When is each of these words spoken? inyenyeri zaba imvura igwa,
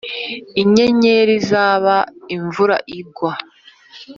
inyenyeri 0.61 1.35
zaba 1.49 1.95
imvura 2.35 2.75
igwa, 2.99 3.31